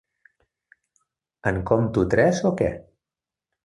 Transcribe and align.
En 1.53 1.61
compto 1.73 2.09
tres 2.17 2.45
o 2.53 2.57
què? 2.63 2.75